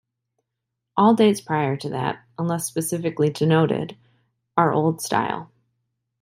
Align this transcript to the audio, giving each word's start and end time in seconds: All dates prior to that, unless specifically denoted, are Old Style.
All 0.97 1.13
dates 1.13 1.41
prior 1.41 1.77
to 1.77 1.89
that, 1.89 2.23
unless 2.39 2.65
specifically 2.65 3.29
denoted, 3.29 3.97
are 4.57 4.73
Old 4.73 4.99
Style. 4.99 5.51